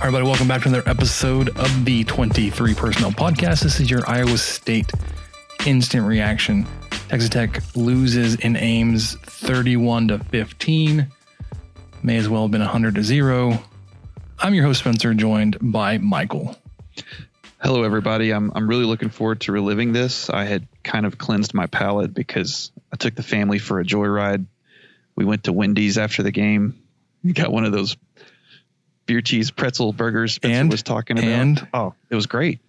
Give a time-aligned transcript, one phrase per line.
[0.00, 3.60] All right, everybody, welcome back to another episode of the 23 Personnel Podcast.
[3.60, 4.90] This is your Iowa State
[5.66, 6.66] instant reaction.
[7.10, 11.06] Texas Tech loses in Ames 31 to 15.
[12.02, 13.62] May as well have been 100 to 0.
[14.38, 16.56] I'm your host, Spencer, joined by Michael.
[17.62, 18.32] Hello, everybody.
[18.32, 20.30] I'm I'm really looking forward to reliving this.
[20.30, 24.46] I had kind of cleansed my palate because I took the family for a joyride.
[25.14, 26.82] We went to Wendy's after the game.
[27.34, 27.98] Got one of those
[29.10, 30.70] beer cheese pretzel burgers Spencer And?
[30.70, 31.28] was talking about.
[31.28, 31.68] And?
[31.74, 32.60] oh, it was great.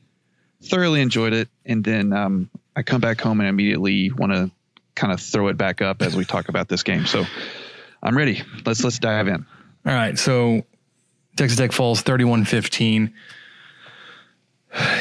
[0.64, 1.50] Thoroughly enjoyed it.
[1.68, 4.50] And then um, I come back home and immediately want to
[4.96, 7.06] kind of throw it back up as we talk about this game.
[7.06, 7.26] So
[8.02, 8.42] I'm ready.
[8.66, 9.46] Let's let's dive in.
[9.86, 10.64] All right, so
[11.36, 13.14] Texas Tech falls 31-15.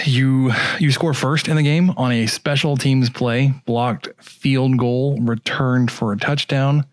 [0.05, 5.17] You you score first in the game on a special teams play, blocked field goal,
[5.23, 6.85] returned for a touchdown.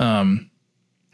[0.00, 0.49] Um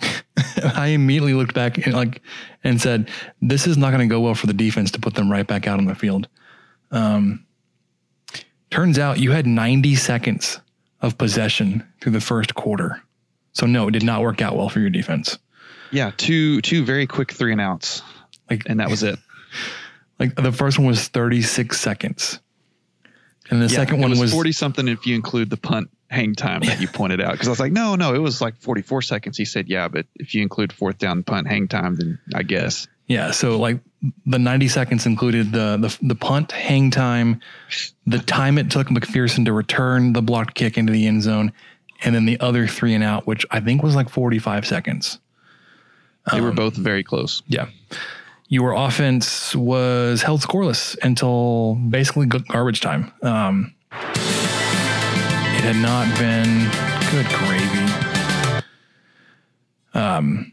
[0.74, 2.22] I immediately looked back and like
[2.64, 3.08] and said,
[3.40, 5.66] "This is not going to go well for the defense to put them right back
[5.66, 6.28] out on the field."
[6.90, 7.44] Um,
[8.70, 10.60] turns out you had 90 seconds
[11.00, 13.02] of possession through the first quarter,
[13.52, 15.38] so no, it did not work out well for your defense.
[15.90, 18.02] Yeah, two two very quick three and outs,
[18.50, 19.18] Like and that was it.
[20.18, 22.40] Like the first one was 36 seconds.
[23.50, 26.34] And the Yeah, second one was, was, 40 something if you include the punt hang
[26.34, 27.32] time that you pointed out.
[27.32, 29.36] Because I was like, no, no, it was like 44 seconds.
[29.36, 32.86] He said, yeah, but if you include fourth down punt hang time, then I guess.
[33.06, 33.30] yeah.
[33.32, 33.80] So like
[34.24, 37.40] the 90 seconds included the, the, the punt, hang time,
[38.06, 41.52] the time it took McPhearson to return the blocked kick into the end zone,
[42.04, 45.18] and then the other three and out, which I think was like 45 seconds.
[46.30, 47.42] They Um, were both very close.
[47.48, 47.66] Yeah.
[48.48, 53.12] Your offense was held scoreless until basically garbage time.
[53.22, 53.74] Um,
[55.66, 56.70] had not been
[57.10, 58.62] good gravy.
[59.94, 60.52] Um,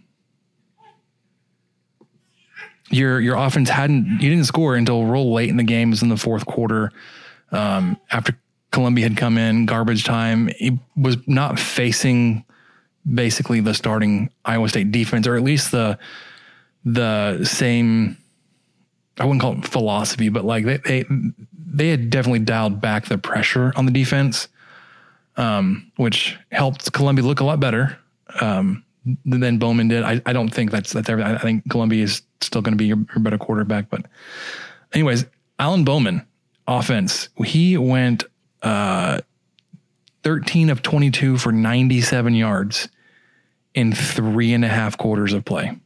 [2.89, 6.01] your your offense hadn't you didn't score until real late in the game, it was
[6.01, 6.91] in the fourth quarter.
[7.51, 8.35] Um, after
[8.71, 10.49] Colombi had come in, garbage time.
[10.59, 12.43] It was not facing
[13.11, 15.99] basically the starting Iowa State defense, or at least the
[16.83, 18.17] the same
[19.19, 21.05] I wouldn't call it philosophy, but like they they,
[21.55, 24.47] they had definitely dialed back the pressure on the defense,
[25.37, 27.97] um, which helped Colombi look a lot better
[28.41, 28.83] um,
[29.25, 30.03] than Bowman did.
[30.03, 31.23] I, I don't think that's everything.
[31.23, 34.05] I think Colombi is still going to be your, your better quarterback, but
[34.93, 35.25] anyways,
[35.59, 36.25] Alan Bowman
[36.65, 38.23] offense he went
[38.61, 39.19] uh,
[40.23, 42.87] 13 of 22 for 97 yards
[43.73, 45.77] in three and a half quarters of play.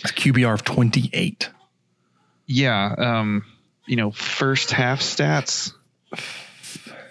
[0.00, 1.50] It's QBR of 28.
[2.46, 2.94] Yeah.
[2.96, 3.44] Um,
[3.86, 5.72] you know, first half stats,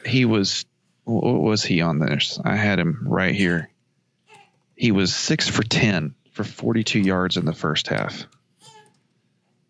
[0.06, 0.66] he was,
[1.04, 2.40] what was he on this?
[2.44, 3.70] I had him right here.
[4.76, 8.26] He was six for 10 for 42 yards in the first half.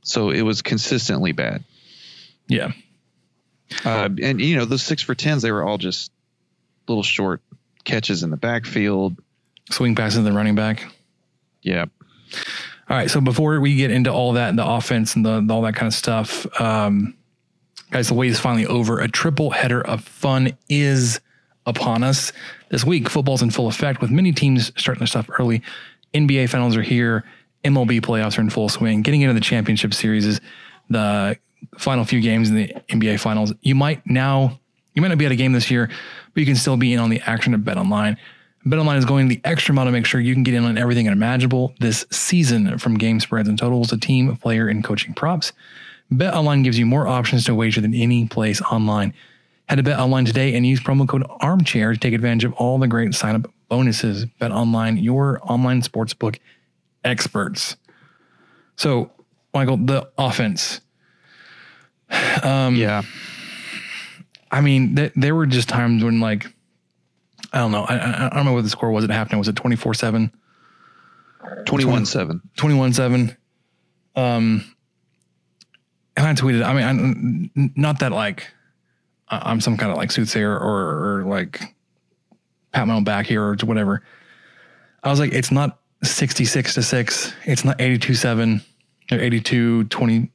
[0.03, 1.63] So it was consistently bad.
[2.47, 2.71] Yeah.
[3.85, 6.11] Uh, and you know those six for tens, they were all just
[6.87, 7.41] little short
[7.83, 9.17] catches in the backfield.
[9.69, 10.91] Swing passes to the running back.
[11.61, 11.85] Yeah,
[12.89, 13.09] All right.
[13.09, 15.87] So before we get into all that, and the offense and the, all that kind
[15.87, 17.15] of stuff, um,
[17.91, 18.99] guys, the wait is finally over.
[18.99, 21.21] A triple header of fun is
[21.65, 22.31] upon us
[22.69, 23.09] this week.
[23.09, 25.61] Football's in full effect with many teams starting their stuff early.
[26.13, 27.23] NBA finals are here.
[27.63, 29.01] MLB playoffs are in full swing.
[29.01, 30.41] Getting into the championship series is
[30.89, 31.37] the
[31.77, 33.53] final few games in the NBA finals.
[33.61, 34.59] You might now,
[34.95, 35.87] you might not be at a game this year,
[36.33, 38.17] but you can still be in on the action at Bet Online.
[38.65, 41.07] BetOnline is going the extra mile to make sure you can get in on everything
[41.07, 45.51] imaginable this season, from game spreads and totals to team, player, and coaching props.
[46.11, 49.13] BetOnline gives you more options to wager than any place online.
[49.71, 52.89] Head to BetOnline today and use promo code ARMCHAIR to take advantage of all the
[52.89, 54.25] great sign-up bonuses.
[54.25, 56.39] BetOnline, your online sportsbook
[57.05, 57.77] experts.
[58.75, 59.11] So,
[59.53, 60.81] Michael, the offense.
[62.43, 63.03] Um, yeah.
[64.51, 66.53] I mean, th- there were just times when like,
[67.53, 67.85] I don't know.
[67.85, 69.37] I, I, I don't know what the score was at halftime.
[69.37, 70.33] Was it 24 7?
[71.65, 72.41] 21 7.
[72.57, 73.37] 21 7.
[74.17, 74.75] Um,
[76.17, 78.47] and I tweeted, I mean, I, not that like
[79.31, 81.61] I'm some kind of like soothsayer or, or like
[82.71, 84.03] pat my own back here or whatever.
[85.03, 87.33] I was like, it's not 66 to 6.
[87.45, 88.61] It's not 82 7
[89.11, 90.31] or 82 20,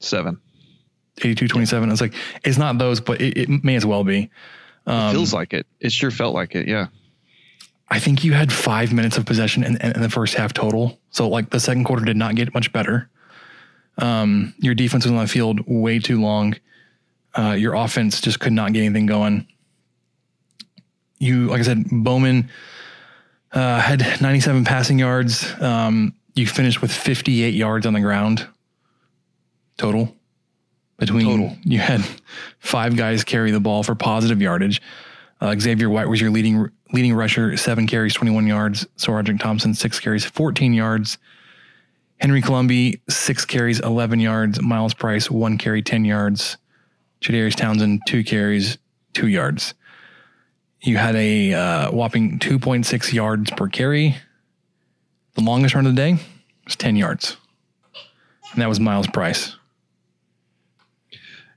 [0.00, 0.40] 7.
[1.18, 1.88] 82 27.
[1.88, 2.14] I was like,
[2.44, 4.30] it's not those, but it, it may as well be.
[4.86, 5.66] it feels like it.
[5.80, 6.68] It sure felt like it.
[6.68, 6.88] Yeah.
[7.88, 10.98] I think you had five minutes of possession in, in the first half total.
[11.10, 13.08] So like the second quarter did not get much better.
[13.98, 16.56] Um, your defense was on the field way too long.
[17.36, 19.46] Uh, your offense just could not get anything going.
[21.18, 22.50] You, like I said, Bowman
[23.52, 25.52] uh, had 97 passing yards.
[25.60, 28.46] Um, you finished with 58 yards on the ground
[29.76, 30.14] total.
[30.96, 31.56] Between Total.
[31.64, 32.04] you had
[32.60, 34.80] five guys carry the ball for positive yardage.
[35.40, 38.86] Uh, Xavier White was your leading leading rusher, seven carries, 21 yards.
[38.96, 41.18] SaRodorick Thompson, six carries, 14 yards.
[42.18, 44.62] Henry Colombi, six carries, 11 yards.
[44.62, 46.56] Myles Price, one carry, 10 yards.
[47.24, 48.76] Chadarius Townsend, two carries,
[49.14, 49.72] two yards.
[50.82, 54.16] You had a uh, whopping 2.6 yards per carry.
[55.32, 56.18] The longest run of the day
[56.66, 57.38] was 10 yards.
[58.52, 59.56] And that was Myles Price.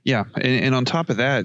[0.04, 0.24] Yeah.
[0.36, 1.44] And, and on top of that,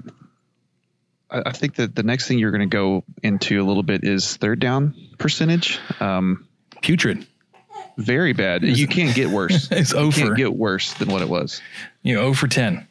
[1.29, 4.05] I, I think that the next thing you're going to go into a little bit
[4.05, 5.79] is third down percentage.
[5.99, 6.47] Um,
[6.81, 7.27] Putrid.
[7.97, 8.63] very bad.
[8.63, 9.67] You can't get worse.
[9.71, 10.17] It's over.
[10.17, 11.61] You can't get worse than what it was.
[12.03, 12.87] You know, 0 for 10.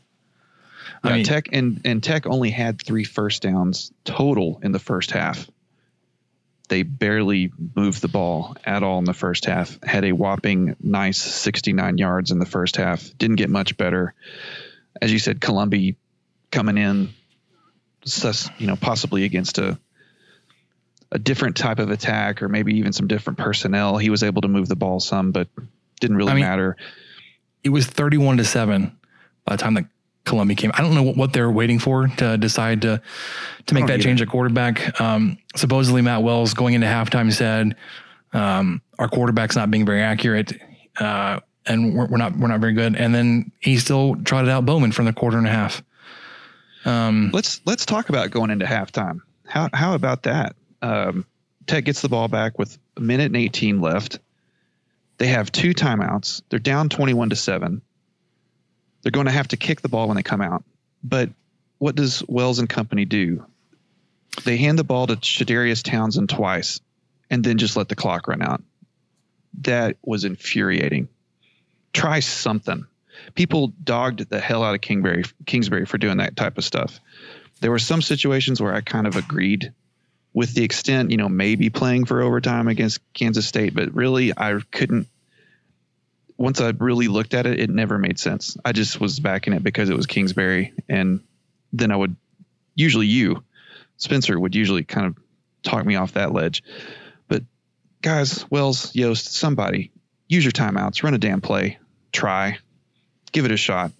[1.05, 4.79] I Yeah, mean- Tech and and Tech only had three first downs total in the
[4.79, 5.49] first half.
[6.69, 9.79] They barely moved the ball at all in the first half.
[9.83, 13.11] Had a whopping nice 69 yards in the first half.
[13.19, 14.15] Didn't get much better.
[15.01, 15.97] As you said, Colombi
[16.51, 17.11] coming in,
[18.59, 19.79] you know, possibly against a
[21.11, 23.99] a different type of attack or maybe even some different personnel.
[23.99, 25.47] He was able to move the ball some, but
[26.01, 26.77] didn't really I mean, matter.
[27.63, 28.97] it was 31 to 7
[29.45, 29.85] by the time that
[30.25, 30.71] Colombi came.
[30.75, 33.01] I don't know what, what they're waiting for to decide to
[33.67, 34.03] to make that either.
[34.03, 35.01] change at quarterback.
[35.01, 37.77] Um, supposedly Matt Wells going into halftime said
[38.33, 40.53] um, our quarterback's not being very accurate,
[40.99, 42.97] uh, and we're, we're not we're not very good.
[42.97, 45.83] And then he still trotted out Bowman from the quarter and a half.
[46.85, 49.21] Um, Let's let's talk about going into halftime.
[49.47, 50.57] How how about that?
[50.83, 51.25] Um,
[51.67, 54.19] Tech gets the ball back with a minute and 18 left.
[55.19, 56.43] They have two timeouts.
[56.49, 57.83] They're down 21 to seven.
[59.03, 60.65] They're going to have to kick the ball when they come out.
[61.03, 61.31] But
[61.79, 63.45] what does Wells and company do?
[64.45, 66.81] They hand the ball to Chadarius Townsend twice,
[67.29, 68.63] and then just let the clock run out.
[69.63, 71.09] That was infuriating.
[71.93, 72.87] Try something
[73.35, 77.01] people dogged the hell out of Kingsbury, Kingsbury for doing that type of stuff.
[77.61, 79.73] There were some situations where I kind of agreed
[80.35, 84.59] with the extent, you know, maybe playing for overtime against Kansas State, but really I
[84.71, 85.09] couldn't.
[86.43, 88.57] Once I really looked at it, it never made sense.
[88.65, 91.21] I just was backing it because it was Kingsbury, and
[91.73, 92.17] then I would
[92.75, 93.45] usually you,
[93.97, 95.17] Spencer, would usually kind of
[95.63, 96.65] talk me off that ledge.
[97.29, 97.45] But
[98.01, 99.93] guys, Wells, Yost, somebody,
[100.27, 101.79] use your timeouts, run a damn play,
[102.11, 102.59] try,
[103.31, 103.93] give it a shot,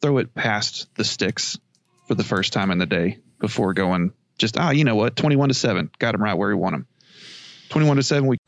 [0.00, 1.56] throw it past the sticks
[2.08, 5.50] for the first time in the day before going just ah, you know what, twenty-one
[5.50, 6.88] to seven, got him right where we want him.
[7.68, 8.38] Twenty-one to seven, we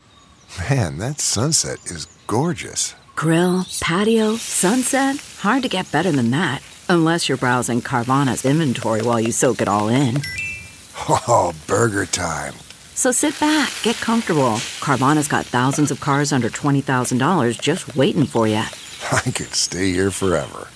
[0.68, 2.96] Man, that sunset is gorgeous.
[3.18, 5.16] Grill, patio, sunset.
[5.40, 6.62] Hard to get better than that.
[6.88, 10.22] Unless you're browsing Carvana's inventory while you soak it all in.
[11.08, 12.54] Oh, burger time.
[12.94, 14.60] So sit back, get comfortable.
[14.78, 18.54] Carvana's got thousands of cars under $20,000 just waiting for you.
[19.12, 20.68] I could stay here forever.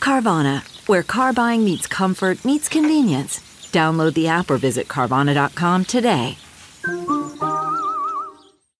[0.00, 3.38] Carvana, where car buying meets comfort, meets convenience.
[3.70, 6.38] Download the app or visit Carvana.com today.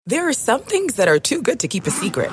[0.05, 2.33] There are some things that are too good to keep a secret.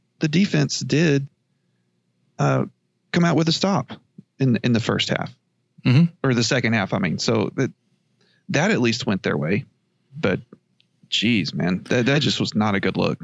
[0.21, 1.27] the defense did
[2.39, 2.65] uh,
[3.11, 3.91] come out with a stop
[4.39, 5.33] in in the first half
[5.85, 6.09] Mhm.
[6.23, 6.93] or the second half.
[6.93, 7.71] I mean, so that
[8.49, 9.65] that at least went their way.
[10.19, 10.39] But
[11.09, 13.19] geez, man, that that just was not a good look.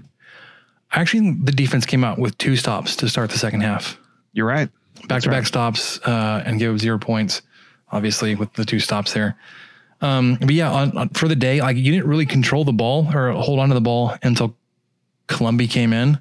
[0.91, 3.97] actually, the defense came out with two stops to start the second half.
[4.33, 4.69] You're right.
[5.07, 7.41] back to back stops uh, and give zero points.
[7.91, 9.35] obviously with the two stops there.
[10.01, 13.07] Um, but yeah, on, on, for the day, like you didn't really control the ball
[13.15, 14.55] or hold on to the ball until
[15.27, 16.19] Colombi came in.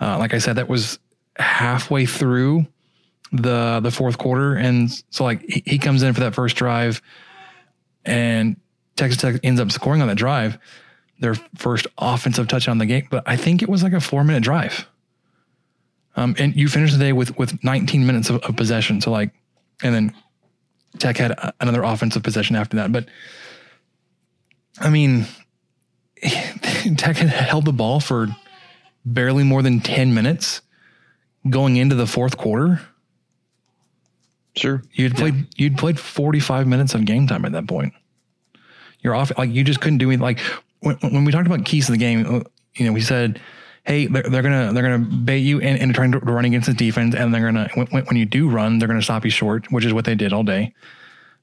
[0.00, 0.98] Uh, like I said, that was
[1.36, 2.66] halfway through
[3.32, 7.02] the the fourth quarter, and so like he, he comes in for that first drive,
[8.04, 8.56] and
[8.96, 10.58] Texas Tech ends up scoring on that drive,
[11.20, 13.06] their first offensive touchdown in the game.
[13.10, 14.86] But I think it was like a four minute drive.
[16.16, 19.00] Um, and you finished the day with with 19 minutes of, of possession.
[19.00, 19.30] So like,
[19.82, 20.14] and then
[20.98, 22.90] Tech had another offensive possession after that.
[22.90, 23.06] But
[24.80, 25.26] I mean,
[26.96, 28.28] Tech had held the ball for
[29.12, 30.62] barely more than 10 minutes
[31.48, 32.80] going into the fourth quarter.
[34.56, 34.82] Sure.
[34.92, 35.42] You'd played yeah.
[35.56, 37.92] you'd played 45 minutes of game time at that point.
[39.00, 40.22] You're off like you just couldn't do anything.
[40.22, 40.40] Like
[40.80, 42.40] when, when we talked about keys to the game, uh,
[42.74, 43.40] you know, we said,
[43.84, 46.74] "Hey, they're, they're gonna they're gonna bait you and, and trying to run against the
[46.74, 49.84] defense, and they're gonna when, when you do run, they're gonna stop you short, which
[49.84, 50.74] is what they did all day.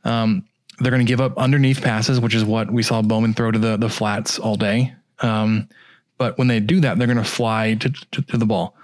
[0.03, 0.45] Um,
[0.79, 3.77] they're gonna give up underneath passes, which is what we saw Bowman throw to the
[3.77, 4.93] the flats all day.
[5.19, 5.69] Um,
[6.17, 8.75] but when they do that, they're gonna fly to, to, to the ball.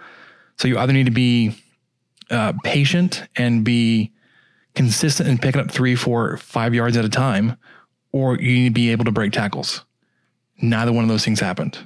[0.58, 1.56] So you either need to be
[2.30, 4.12] uh, patient and be
[4.76, 7.58] consistent in picking up three, four, five yards at a time,
[8.12, 9.84] or you need to be able to break tackles.
[10.62, 11.78] Neither one of those things happened.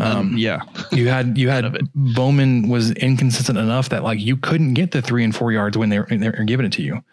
[0.00, 0.60] Um, yeah,
[0.92, 5.22] you had you had Bowman was inconsistent enough that like you couldn't get the three
[5.24, 7.04] and four yards when they're they were giving it to you.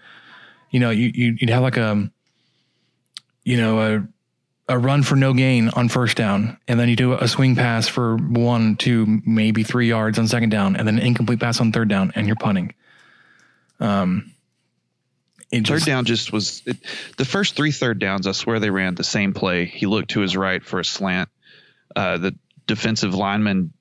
[0.71, 2.09] You know, you you'd have like a,
[3.43, 4.07] you know, a
[4.71, 7.87] a run for no gain on first down, and then you do a swing pass
[7.87, 11.71] for one, two, maybe three yards on second down, and then an incomplete pass on
[11.71, 12.73] third down, and you're punting.
[13.81, 14.31] Um,
[15.51, 16.77] third just, down just was it,
[17.17, 18.27] the first three third downs.
[18.27, 19.65] I swear they ran the same play.
[19.65, 21.29] He looked to his right for a slant.
[21.93, 22.35] Uh, the
[22.65, 23.73] defensive lineman,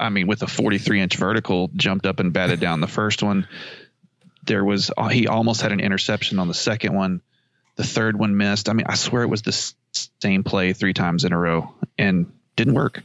[0.00, 3.46] I mean, with a 43 inch vertical, jumped up and batted down the first one.
[4.44, 7.20] There was he almost had an interception on the second one.
[7.76, 8.70] The third one missed.
[8.70, 9.52] I mean, I swear it was the
[10.20, 13.02] same play three times in a row and didn't work.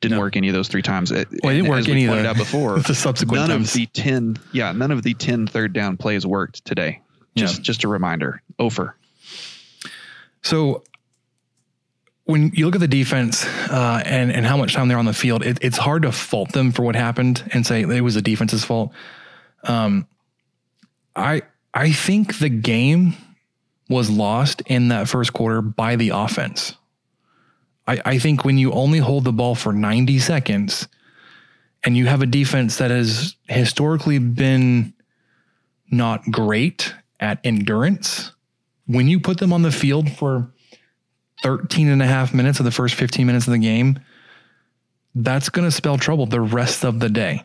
[0.00, 0.20] Didn't no.
[0.20, 1.10] work any of those three times.
[1.10, 2.78] Well, it didn't work any of out before.
[2.86, 3.70] the subsequent none times.
[3.70, 7.00] of the ten, yeah, none of the 10 third down plays worked today.
[7.34, 7.62] Just, yeah.
[7.62, 8.42] just a reminder.
[8.58, 8.96] Over.
[10.42, 10.84] So
[12.24, 15.14] when you look at the defense uh, and and how much time they're on the
[15.14, 18.22] field, it, it's hard to fault them for what happened and say it was the
[18.22, 18.92] defense's fault.
[19.64, 20.06] Um,
[21.14, 21.42] I
[21.72, 23.14] I think the game
[23.88, 26.74] was lost in that first quarter by the offense.
[27.86, 30.88] I, I think when you only hold the ball for 90 seconds
[31.84, 34.92] and you have a defense that has historically been
[35.90, 38.32] not great at endurance,
[38.86, 40.50] when you put them on the field for
[41.42, 43.98] 13 and a half minutes of the first 15 minutes of the game,
[45.14, 47.42] that's going to spell trouble the rest of the day.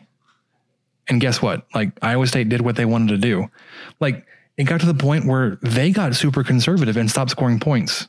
[1.08, 1.66] And guess what?
[1.74, 3.48] Like Iowa State did what they wanted to do.
[4.00, 8.08] Like it got to the point where they got super conservative and stopped scoring points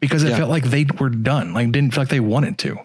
[0.00, 0.36] because it yeah.
[0.36, 1.54] felt like they were done.
[1.54, 2.78] Like didn't feel like they wanted to.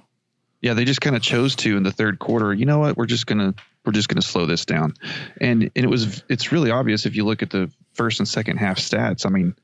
[0.62, 2.54] Yeah, they just kind of chose to in the third quarter.
[2.54, 2.98] You know what?
[2.98, 3.54] We're just gonna
[3.86, 4.94] we're just gonna slow this down,
[5.40, 8.58] and and it was it's really obvious if you look at the first and second
[8.58, 9.26] half stats.
[9.26, 9.56] I mean,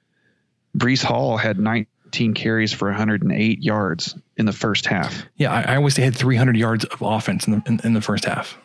[0.77, 5.23] Breece Hall had 19 carries for 108 yards in the first half.
[5.35, 8.25] Yeah, I, I always had 300 yards of offense in the in, in the first
[8.25, 8.57] half.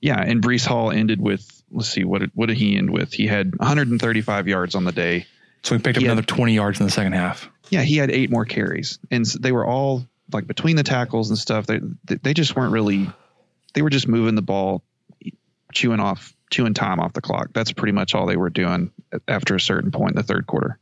[0.00, 3.12] Yeah, and Breece Hall ended with let's see what did, what did he end with?
[3.12, 5.26] He had 135 yards on the day.
[5.62, 7.48] So he picked up he another had, 20 yards in the second half.
[7.70, 11.38] Yeah, he had eight more carries, and they were all like between the tackles and
[11.38, 11.66] stuff.
[11.66, 13.10] They they just weren't really.
[13.74, 14.82] They were just moving the ball,
[15.72, 17.48] chewing off chewing time off the clock.
[17.52, 18.92] That's pretty much all they were doing
[19.26, 20.78] after a certain point in the third quarter.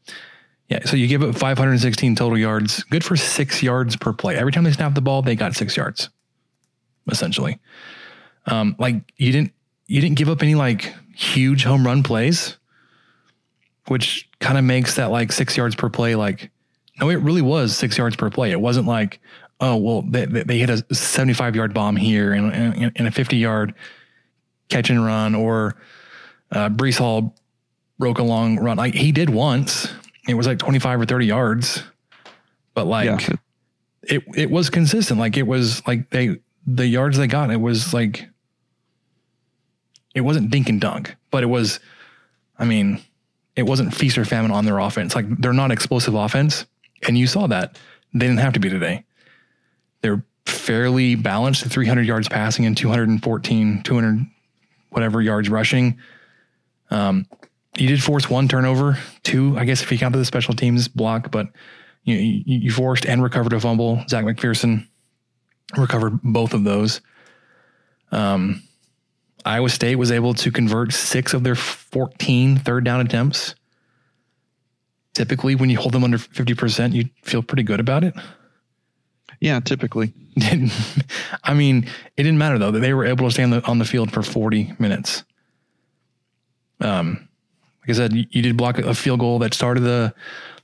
[0.68, 4.36] Yeah, so you give up 516 total yards, good for six yards per play.
[4.36, 6.08] Every time they snapped the ball, they got six yards,
[7.10, 7.58] essentially.
[8.46, 9.52] Um, like you didn't
[9.86, 12.56] you didn't give up any like huge home run plays,
[13.88, 16.50] which kind of makes that like six yards per play like
[17.00, 18.52] no, it really was six yards per play.
[18.52, 19.20] It wasn't like,
[19.60, 23.36] oh well, they, they hit a 75 yard bomb here and, and, and a 50
[23.36, 23.74] yard
[24.68, 25.76] catch and run, or
[26.52, 27.34] uh, Breece Hall
[27.98, 28.76] broke a long run.
[28.76, 29.92] Like he did once.
[30.28, 31.82] It was like 25 or 30 yards,
[32.74, 33.36] but like yeah.
[34.04, 35.18] it it was consistent.
[35.18, 37.50] Like it was like they the yards they got.
[37.50, 38.28] It was like
[40.14, 41.80] it wasn't dink and dunk, but it was,
[42.58, 43.02] I mean,
[43.56, 45.14] it wasn't feast or famine on their offense.
[45.14, 46.66] Like they're not explosive offense.
[47.06, 47.78] And you saw that.
[48.12, 49.04] They didn't have to be today.
[50.00, 54.26] They're fairly balanced 300 yards passing and 214, 200
[54.90, 55.98] whatever yards rushing.
[56.90, 57.26] Um,
[57.76, 61.32] you did force one turnover, two, I guess, if you count the special teams block,
[61.32, 61.48] but
[62.04, 64.04] you, you, you forced and recovered a fumble.
[64.08, 64.86] Zech McPhearson
[65.76, 67.00] recovered both of those.
[68.12, 68.62] Um,
[69.44, 73.54] Iowa State was able to convert six of their 14 third down attempts.
[75.12, 78.14] typically when you hold them under 50%, you feel pretty good about it.
[79.40, 80.12] Yeah, typically.
[81.44, 81.84] I mean,
[82.16, 84.10] it didn't matter though that they were able to stay on the on the field
[84.10, 85.22] for 40 minutes.
[86.80, 87.28] Um,
[87.82, 90.14] like I said, you, you did block a field goal that started the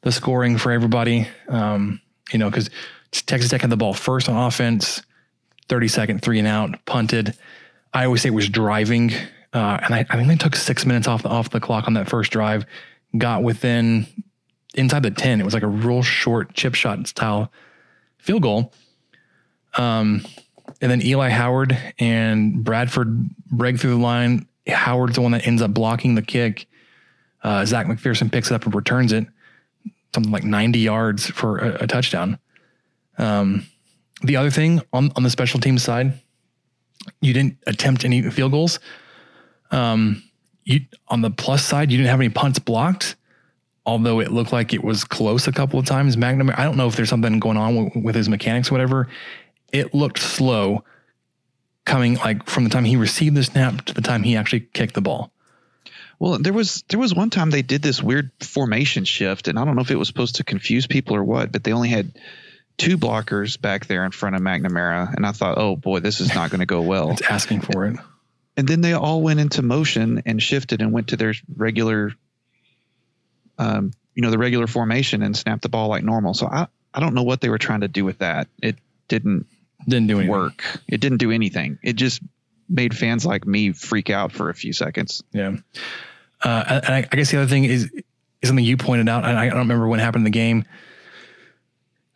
[0.03, 1.29] the scoring for everybody.
[1.49, 2.01] Um,
[2.33, 2.71] you know, because
[3.13, 5.03] Texas Tech had the ball first on offense,
[5.69, 7.37] 30 second three and out, punted.
[7.93, 9.13] I always say it was driving,
[9.53, 11.95] uh, and I, I think they took six minutes off the off the clock on
[11.95, 12.65] that first drive.
[13.17, 14.07] Got within
[14.75, 15.41] inside the 10.
[15.41, 17.51] It was like a real short chip shot style
[18.19, 18.73] field goal.
[19.77, 20.25] Um,
[20.81, 24.47] and then Eli Howard and Bradford break through the line.
[24.67, 26.67] Howard's the one that ends up blocking the kick.
[27.43, 29.27] Uh, Zech McPhearson picks it up and returns it,
[30.15, 32.39] something like 90 yards for a, a touchdown.
[33.19, 33.67] Um,
[34.23, 36.13] the other thing on, on the special teams side,
[37.21, 38.79] you didn't attempt any field goals.
[39.71, 40.23] Um,
[40.65, 43.17] you on the plus side, you didn't have any punts blocked,
[43.87, 46.17] although it looked like it was close a couple of times.
[46.17, 49.09] McNamara, I don't know if there's something going on with, with his mechanics, or whatever.
[49.73, 50.85] It looked slow
[51.85, 54.95] coming like from the time he received the snap to the time he actually kicked
[54.95, 55.33] the ball.
[56.19, 59.65] Well, there was there was one time they did this weird formation shift, and I
[59.65, 62.13] don't know if it was supposed to confuse people or what, but they only had
[62.81, 66.35] two blockers back there in front of McNamara, and I thought, oh boy, this is
[66.35, 67.11] not going to go well.
[67.11, 67.99] it's asking for it.
[68.57, 72.13] And then they all went into motion and shifted and went to their regular,
[73.59, 76.33] um, you know, the regular formation and snapped the ball like normal.
[76.33, 78.49] So I I don't know what they were trying to do with that.
[78.63, 78.77] It
[79.09, 79.47] didn't
[79.87, 80.31] didn't do anything.
[80.31, 80.65] work.
[80.89, 81.79] It didn't do anything.
[81.83, 82.23] It just
[82.67, 85.23] made fans like me freak out for a few seconds.
[85.33, 85.57] Yeah.
[86.43, 87.91] Uh, and I, I, guess the other thing is,
[88.41, 90.65] is something you pointed out, and I don't remember when happened in the game.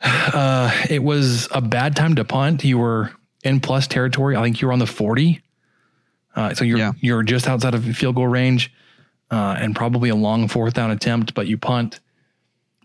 [0.34, 2.64] Uh, it was a bad time to punt.
[2.64, 3.12] You were
[3.44, 4.34] in plus territory.
[4.34, 5.40] I think you were on the 40.
[6.34, 6.92] Uh, so you're, yeah.
[7.00, 8.72] you're just outside of field goal range,
[9.30, 12.00] uh, and probably a long fourth down attempt, but you punt.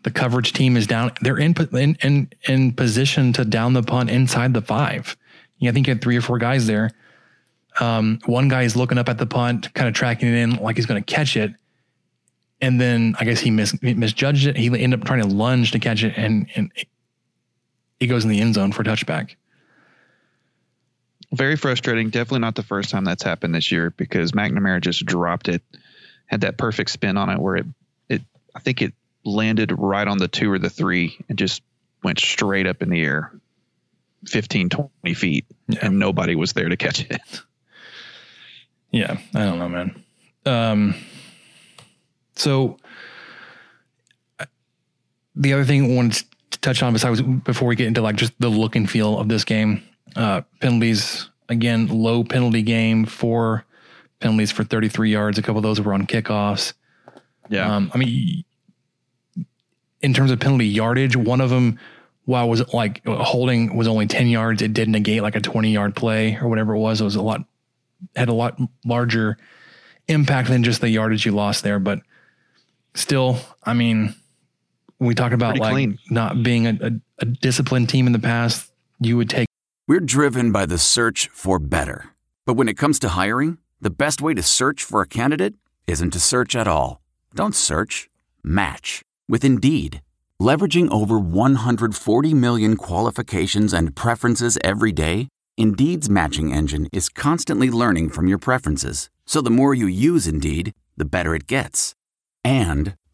[0.04, 1.12] The coverage team is down.
[1.22, 5.18] They're in, in, in, in position to down the punt inside the five.
[5.58, 6.92] Yeah, I think you had three or four guys there.
[7.80, 10.76] Um, one guy is looking up at the punt, kind of tracking it in like
[10.76, 11.52] he's going to catch it.
[12.62, 14.58] And then I guess he mis- misjudged it.
[14.58, 16.72] He ended up trying to lunge to catch it, and, and
[18.00, 19.36] he goes in the end zone for a touchback.
[21.32, 22.10] Very frustrating.
[22.10, 25.62] Definitely not the first time that's happened this year because McNamara just dropped it,
[26.26, 27.66] had that perfect spin on it where it,
[28.08, 28.22] it
[28.56, 31.62] I think it landed right on the two or the three and just
[32.04, 33.32] went straight up in the air
[34.28, 35.80] 15, 20 feet, yeah.
[35.84, 37.22] and nobody was there to catch it.
[38.92, 40.04] Yeah, I don't know, man.
[40.46, 40.96] Um,
[42.36, 42.78] so
[45.36, 46.24] the other thing I wanted
[46.62, 49.30] to touch on besides before we get into like just the look and feel of
[49.30, 49.84] this game,
[50.16, 53.66] uh, penalties again, low penalty game, four
[54.20, 55.38] penalties for 33 yards.
[55.38, 56.74] A couple of those were on kickoffs.
[57.50, 57.76] Yeah.
[57.76, 58.44] Um, I mean,
[60.02, 61.80] in terms of penalty yardage, one of them,
[62.26, 65.72] while it was like holding was only 10 yards, it did negate like a 20
[65.72, 67.02] yard play or whatever it was.
[67.02, 67.42] It was a lot
[68.16, 69.38] had a lot larger
[70.08, 71.80] impact than just the yardage you lost there.
[71.80, 72.00] But
[72.94, 74.16] still, I mean,
[75.00, 76.00] we talk about Pretty like clean.
[76.10, 78.72] not being a, a, a disciplined team in the past.
[79.00, 79.48] You would take.
[79.88, 82.10] We're driven by the search for better.
[82.46, 85.56] But when it comes to hiring, the best way to search for a candidate
[85.88, 87.00] isn't to search at all.
[87.34, 88.10] Don't search,
[88.44, 90.02] match with Indeed.
[90.42, 98.10] Leveraging over 140 million qualifications and preferences every day, Indeed's matching engine is constantly learning
[98.10, 99.10] from your preferences.
[99.26, 101.94] So the more you use Indeed, the better it gets.
[102.44, 102.96] And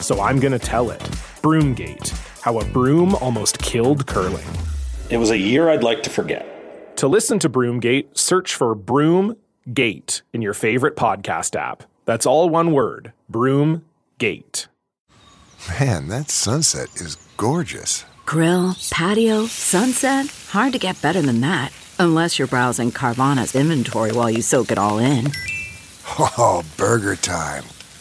[0.00, 1.00] so I'm going to tell it.
[1.42, 4.46] Broomgate How a Broom Almost Killed Curling.
[5.10, 6.96] It was a year I'd like to forget.
[6.98, 11.82] To listen to Broomgate, search for Broomgate in your favorite podcast app.
[12.04, 14.66] That's all one word Broomgate.
[15.80, 18.04] Man, that sunset is gorgeous.
[18.24, 20.26] Grill, patio, sunset.
[20.50, 21.72] Hard to get better than that.
[21.98, 25.30] Unless you're browsing Carvana's inventory while you soak it all in.
[26.18, 27.64] Oh, burger time.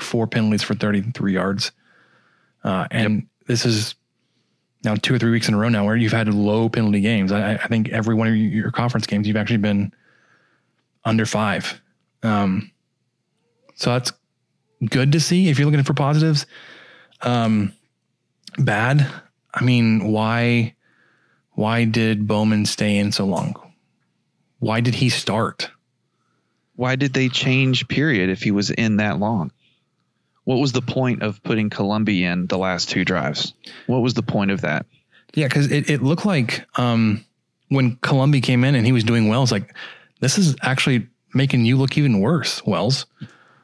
[0.00, 1.72] Four penalties for 33 yards.
[2.62, 3.94] Uh, and this is
[4.84, 7.32] now two or three weeks in a row now where you've had low penalty games.
[7.32, 9.92] I, I think every one of your conference games, you've actually been
[11.04, 11.80] under five.
[12.22, 12.70] Um,
[13.74, 14.12] so that's
[14.88, 16.46] good to see if you're looking for positives.
[17.22, 17.72] Um,
[18.58, 19.06] bad.
[19.52, 20.74] I mean, why,
[21.52, 23.56] why did Bowman stay in so long?
[24.58, 25.70] Why did he start?
[26.76, 29.52] Why did they change period if he was in that long?
[30.50, 33.54] What was the point of putting Colombi in the last two drives?
[33.86, 34.84] What was the point of that?
[35.32, 37.24] Yeah, because it, it looked like um,
[37.68, 39.76] when Colombi came in and he was doing well, it's like
[40.18, 43.06] this is actually making you look even worse, Wells.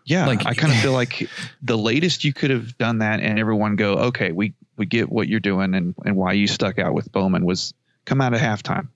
[0.05, 1.29] Yeah, like I kind of feel like
[1.61, 5.27] the latest you could have done that, and everyone go, okay, we we get what
[5.27, 8.87] you're doing and and why you stuck out with Bowman was come out of halftime.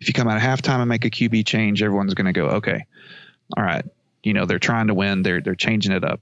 [0.00, 2.46] If you come out of halftime and make a QB change, everyone's going to go,
[2.56, 2.84] okay,
[3.56, 3.84] all right,
[4.24, 6.20] you know they're trying to win, they're they're changing it up.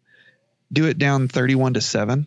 [0.73, 2.27] Do it down thirty-one to seven,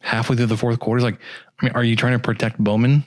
[0.00, 1.02] halfway through the fourth quarter.
[1.02, 1.18] Like,
[1.60, 3.04] I mean, are you trying to protect Bowman?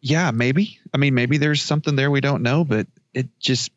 [0.00, 0.78] Yeah, maybe.
[0.92, 3.70] I mean, maybe there's something there we don't know, but it just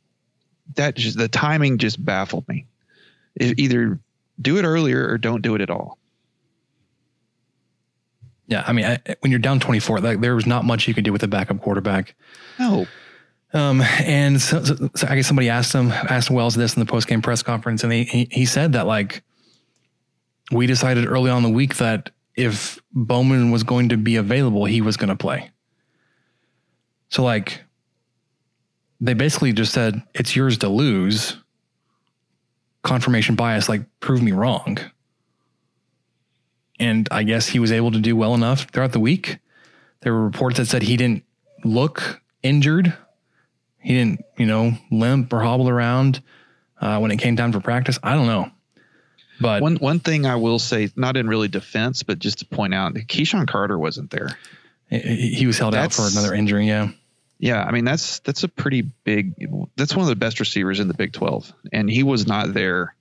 [0.75, 2.65] that just the timing just baffled me.
[3.35, 3.99] It, either
[4.41, 5.97] do it earlier or don't do it at all.
[8.47, 11.03] Yeah, I mean, I, when you're down 24, like there was not much you could
[11.03, 12.15] do with a backup quarterback.
[12.57, 12.87] No.
[13.53, 16.85] Um, and so, so, so I guess somebody asked him, asked Wells this in the
[16.85, 19.23] post game press conference, and he, he he said that like
[20.51, 24.81] we decided early on the week that if Bowman was going to be available, he
[24.81, 25.51] was going to play.
[27.09, 27.61] So like
[29.01, 31.37] they basically just said it's yours to lose.
[32.83, 34.77] Confirmation bias, like prove me wrong.
[36.79, 39.37] And I guess he was able to do well enough throughout the week.
[40.01, 41.23] There were reports that said he didn't
[41.65, 42.95] look injured.
[43.79, 46.21] He didn't, you know, limp or hobble around
[46.79, 47.99] uh, when it came time for practice.
[48.01, 48.49] I don't know.
[49.39, 52.73] But one one thing I will say, not in really defense, but just to point
[52.73, 54.37] out, KeSean Carter wasn't there.
[54.89, 56.67] He was held that's, out for another injury.
[56.67, 56.89] Yeah.
[57.41, 59.33] Yeah, I mean that's that's a pretty big.
[59.77, 62.95] That's one of the best receivers in the Big Twelve, and he was not there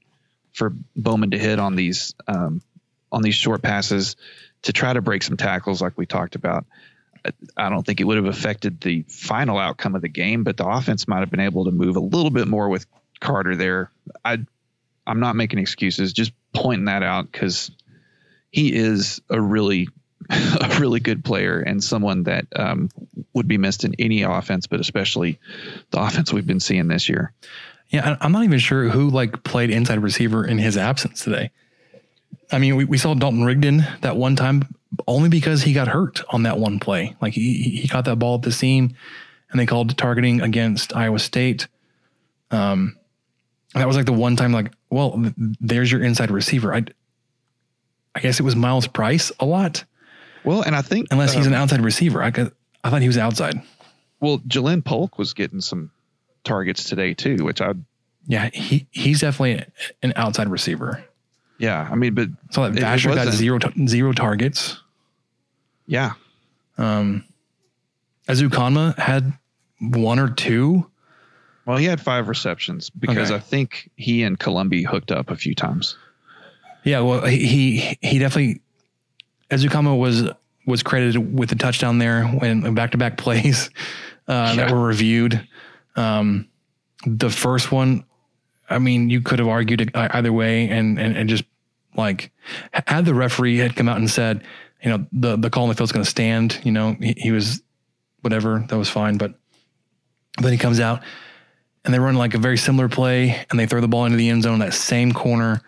[0.52, 2.62] for Bowman to hit on these um,
[3.10, 4.14] on these short passes
[4.62, 6.66] to try to break some tackles, like we talked about.
[7.56, 10.66] I don't think it would have affected the final outcome of the game, but the
[10.66, 12.86] offense might have been able to move a little bit more with
[13.20, 13.90] Carter there.
[14.24, 14.38] I,
[15.08, 17.70] I'm not making excuses, just pointing that out because
[18.50, 19.88] he is a really
[20.30, 22.90] a really good player and someone that um,
[23.32, 25.38] would be missed in any offense, but especially
[25.90, 27.32] the offense we've been seeing this year.
[27.88, 31.50] Yeah, I'm not even sure who like played inside receiver in his absence today.
[32.52, 34.64] I mean, we, we saw Dalton Rigdon that one time
[35.06, 37.16] only because he got hurt on that one play.
[37.20, 38.94] Like he he caught that ball at the seam,
[39.50, 41.68] and they called targeting against Iowa State.
[42.50, 42.98] Um,
[43.74, 46.74] that was like the one time, like, well, there's your inside receiver.
[46.74, 46.84] I,
[48.14, 49.84] I guess it was Myles Price a lot.
[50.44, 52.52] Well, and I think unless he's an um, outside receiver, I could,
[52.82, 53.60] I thought he was outside.
[54.20, 55.90] Well, Jalen Polk was getting some
[56.44, 57.74] targets today too, which I.
[58.26, 59.64] Yeah, he he's definitely
[60.02, 61.04] an outside receiver.
[61.58, 64.80] Yeah, I mean, but so that Vasher got zero zero targets.
[65.86, 66.12] Yeah.
[66.76, 67.24] Um,
[68.28, 69.32] Ezukanma had
[69.80, 70.88] one or two.
[71.68, 73.36] Well, he had five receptions because okay.
[73.36, 75.98] I think he and Colombi hooked up a few times.
[76.82, 78.62] Yeah, well, he he definitely
[79.50, 80.30] Ezukanma was
[80.64, 83.68] was credited with the touchdown there when back to back plays
[84.28, 84.54] uh, yeah.
[84.54, 85.46] that were reviewed.
[85.94, 86.48] Um,
[87.04, 88.02] the first one,
[88.70, 91.44] I mean, you could have argued it either way, and and, and just
[91.94, 92.32] like
[92.72, 94.42] had the referee had come out and said,
[94.82, 96.60] you know, the the call on the field's going to stand.
[96.64, 97.60] You know, he, he was
[98.22, 99.34] whatever that was fine, but
[100.38, 101.02] then he comes out
[101.84, 104.28] and they run like a very similar play and they throw the ball into the
[104.28, 105.62] end zone that same corner.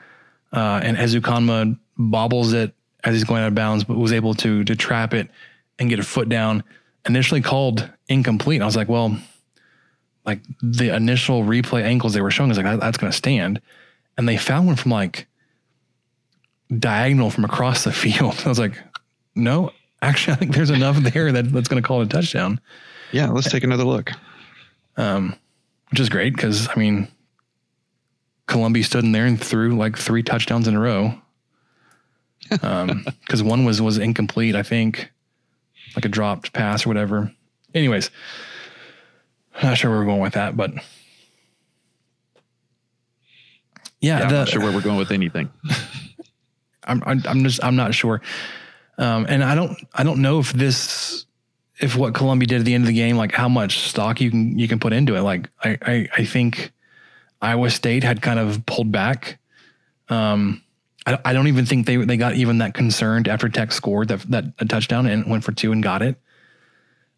[0.52, 4.64] Uh, and Ezukanma bobbles it as he's going out of bounds, but was able to
[4.64, 5.30] to trap it
[5.78, 6.62] and get a foot down.
[7.06, 8.60] Initially called incomplete.
[8.60, 9.16] I was like, well,
[10.26, 13.60] like the initial replay angles they were showing is like that, that's going to stand,
[14.18, 15.26] and they found one from like
[16.78, 18.42] diagonal from across the field.
[18.44, 18.78] I was like,
[19.34, 19.70] no,
[20.02, 22.60] actually, I think there's enough there that that's going to call it a touchdown.
[23.12, 24.12] Yeah, let's take another look.
[24.96, 25.36] Um,
[25.90, 27.08] which is great because I mean,
[28.46, 31.14] Colombi stood in there and threw like three touchdowns in a row.
[32.62, 35.12] Um, because one was was incomplete, I think,
[35.94, 37.32] like a dropped pass or whatever.
[37.74, 38.10] Anyways,
[39.62, 40.80] not sure where we're going with that, but yeah,
[44.00, 45.50] yeah the, I'm not sure where we're going with anything.
[46.84, 48.20] I'm, I'm, I'm just I'm not sure,
[48.98, 51.26] um, and I don't I don't know if this
[51.80, 54.30] if what Colombi did at the end of the game, like how much stock you
[54.30, 55.22] can you can put into it.
[55.22, 56.72] Like I I, I think
[57.40, 59.38] Iowa State had kind of pulled back.
[60.08, 60.62] Um,
[61.06, 64.20] I, I don't even think they they got even that concerned after Tech scored that
[64.30, 66.20] that a touchdown and went for two and got it.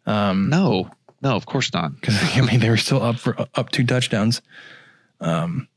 [0.05, 0.89] Um, no,
[1.21, 1.91] no, of course not.
[1.99, 4.41] Because I mean they were still up for up two touchdowns.
[5.19, 5.67] Um,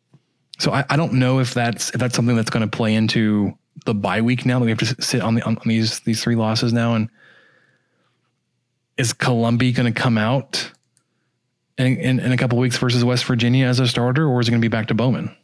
[0.59, 3.57] so I, I don't know if that's if that's something that's going to play into
[3.85, 6.23] the bye week now that we have to sit on the on, on these these
[6.23, 7.11] three losses now and
[8.97, 10.71] is Colombi going to come out
[11.79, 14.51] in, in, in a couple weeks versus West Virginia as a starter, or is it
[14.51, 15.35] going to be back to Bowman?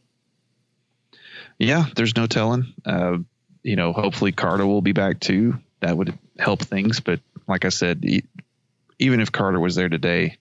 [1.59, 2.73] Yeah, there's no telling.
[2.85, 3.19] Uh,
[3.63, 5.61] you know, hopefully Carter will be back too.
[5.81, 7.01] That would help things.
[7.01, 8.05] But like I said,
[8.99, 10.39] even if Carter was there today,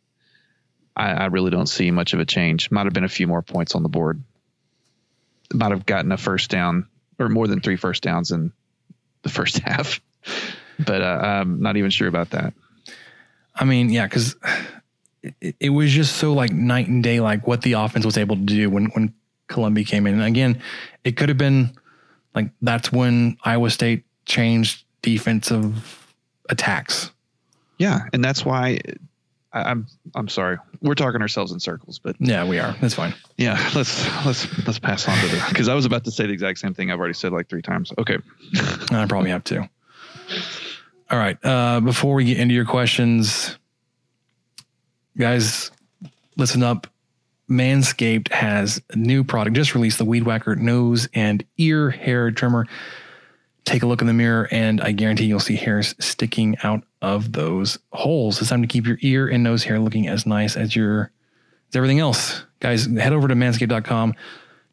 [0.95, 2.71] I, I really don't see much of a change.
[2.71, 4.23] Might have been a few more points on the board.
[5.53, 6.87] Might have gotten a first down
[7.19, 8.51] or more than three first downs in
[9.21, 10.01] the first half.
[10.79, 12.53] But uh, I'm not even sure about that.
[13.55, 14.35] I mean, yeah, because
[15.23, 18.35] it, it, was just so like night and day, like what the offense was able
[18.35, 19.13] to do when when
[19.47, 20.15] Colombi came in.
[20.15, 20.61] And again,
[21.03, 21.77] it could have been
[22.33, 26.07] like that's when Iowa State changed defensive
[26.49, 27.11] attacks.
[27.77, 28.79] Yeah, and that's why
[29.53, 30.57] I, am I'm sorry.
[30.81, 32.73] We're talking ourselves in circles, but yeah, we are.
[32.79, 33.13] That's fine.
[33.37, 36.33] Yeah, let's let's let's pass on to the because I was about to say the
[36.33, 37.91] exact same thing I've already said like three times.
[37.97, 38.17] Okay,
[38.91, 39.69] I probably have to.
[41.11, 41.37] All right.
[41.43, 43.57] Uh, before we get into your questions,
[45.17, 45.69] guys,
[46.37, 46.87] listen up.
[47.49, 52.65] Manscaped has a new product just released the Weed Whacker nose and ear hair trimmer.
[53.65, 57.33] Take a look in the mirror, and I guarantee you'll see hairs sticking out of
[57.33, 58.39] those holes.
[58.39, 61.11] It's time to keep your ear and nose hair looking as nice as your
[61.69, 62.45] as everything else.
[62.61, 64.15] Guys, head over to manscaped.com.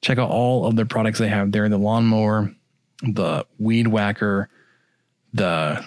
[0.03, 2.55] Check out all of the products they have there the lawnmower,
[3.03, 4.49] the weed whacker,
[5.35, 5.85] the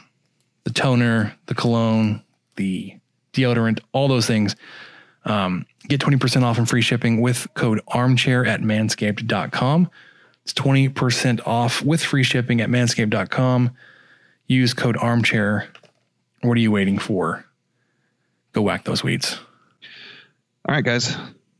[0.63, 2.23] the toner, the cologne,
[2.55, 2.95] the
[3.33, 4.55] deodorant, all those things.
[5.25, 9.89] Um, get 20% off and free shipping with code armchair at manscaped.com.
[10.43, 13.71] It's 20% off with free shipping at manscaped.com.
[14.47, 15.69] Use code armchair.
[16.41, 17.45] What are you waiting for?
[18.53, 19.39] Go whack those weeds.
[20.67, 21.15] All right, guys.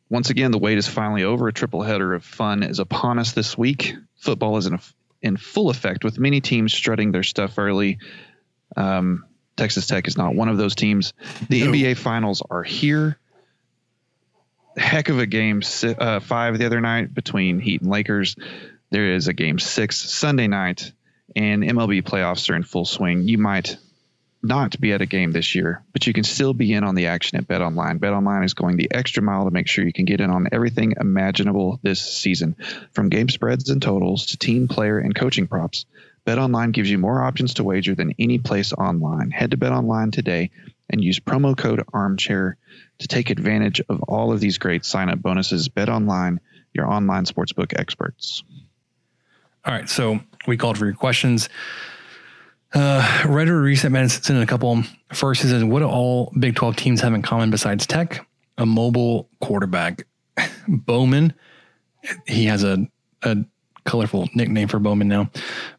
[0.10, 1.48] Once again, the wait is finally over.
[1.48, 3.96] A triple header of fun is upon us this week.
[4.18, 4.80] Football is in,
[5.22, 7.98] in full effect with many teams strutting their stuff early
[8.76, 9.26] um,
[9.58, 11.14] Texas Tech is not one of those teams.
[11.50, 11.72] The no.
[11.72, 13.18] NBA Finals are here.
[14.78, 18.36] Heck of a game uh, five the other night between Heat and Lakers.
[18.90, 20.92] There is a game six Sunday night,
[21.36, 23.24] and MLB playoffs are in full swing.
[23.24, 23.78] You might
[24.44, 27.08] not be at a game this year, but you can still be in on the
[27.08, 27.98] action at Bet Online.
[28.00, 30.48] Bet Online is going the extra mile to make sure you can get in on
[30.52, 32.56] everything imaginable this season,
[32.92, 35.86] from game spreads and totals to team, player, and coaching props.
[36.26, 39.32] BetOnline gives you more options to wager than any place online.
[39.32, 40.52] Head to BetOnline today
[40.90, 42.54] and use promo code ARMCHAIR
[43.00, 45.70] to take advantage of all of these great sign-up bonuses.
[45.70, 46.38] BetOnline,
[46.74, 48.44] your online sportsbook experts.
[49.66, 51.50] All right, so we called for your questions.
[52.74, 54.84] Uh, Redder Reset Man sent in a couple.
[55.12, 58.26] First, says, "What do all Big Twelve teams have in common besides Tech?
[58.58, 60.08] A mobile quarterback.
[60.68, 61.34] Bowman,
[62.26, 62.88] he has a
[63.24, 63.38] a
[63.86, 65.30] colorful nickname for Bowman now.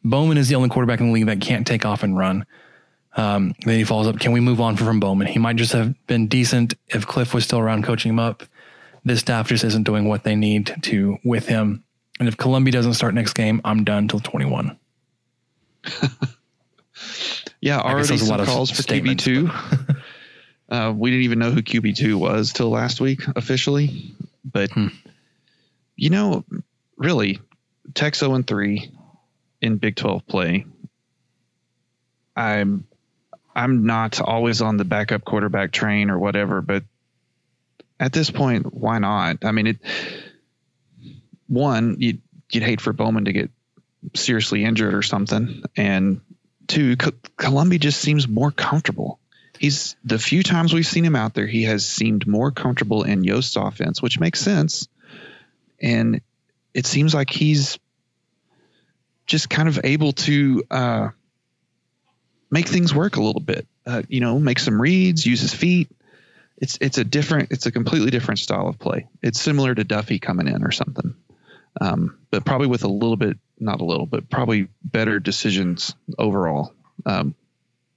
[0.05, 2.47] Bowman is the only quarterback in the league that can't take off and run.
[3.15, 4.19] Um, then he follows up.
[4.19, 5.27] Can we move on from Bowman?
[5.27, 8.43] He might just have been decent if Cliff was still around coaching him up.
[9.05, 11.85] This staff just isn't doing what they need to with him.
[12.19, 14.79] And if Colombi doesn't start next game, I'm done till 21.
[17.61, 19.51] yeah, already some calls for QB two.
[20.69, 24.89] uh, we didn't even know who QB two was till last week officially, but hmm.
[25.97, 26.45] you know,
[26.97, 27.41] really,
[27.95, 28.91] Tech 0 and three
[29.61, 30.67] in Big 12 play.
[32.37, 32.87] I'm
[33.55, 36.85] I'm not always on the backup quarterback train or whatever, but
[38.01, 39.45] at this point, why not?
[39.45, 39.79] I mean, it.
[41.47, 43.51] One, you'd you'd hate for Bowman to get
[44.15, 46.21] seriously injured or something, and
[46.67, 46.97] two,
[47.37, 49.19] Colombi just seems more comfortable.
[49.59, 53.23] He's the few times we've seen him out there, he has seemed more comfortable in
[53.23, 54.89] Yost's offense, which makes sense,
[55.81, 56.23] and
[56.75, 57.79] it seems like he's
[59.27, 61.09] just kind of able to uh,
[62.51, 63.67] make things work a little bit.
[63.85, 65.91] Uh, you know, make some reads, use his feet.
[66.59, 69.09] It's it's a different, it's a completely different style of play.
[69.23, 71.15] It's similar to Duffey coming in or something,
[71.81, 76.73] um, but probably with a little bit, not a little, but probably better decisions overall
[77.05, 77.35] um,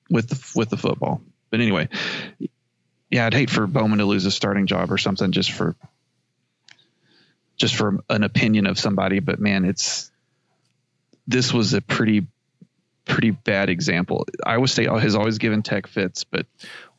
[0.09, 1.21] with the with the football.
[1.51, 1.89] But anyway,
[3.11, 5.75] yeah, I'd hate for Bowman to lose a starting job or something just for
[7.57, 9.19] just for an opinion of somebody.
[9.19, 10.11] But man, it's
[11.27, 12.27] this was a pretty
[13.05, 14.25] pretty bad example.
[14.45, 16.45] Iowa State has always given Tech fits, but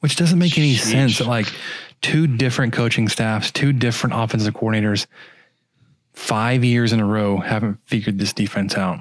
[0.00, 0.90] which doesn't make any sheesh.
[0.90, 1.20] sense.
[1.20, 1.46] Like
[2.00, 5.06] two different coaching staffs, two different offensive coordinators,
[6.12, 9.00] five years in a row haven't figured this defense out.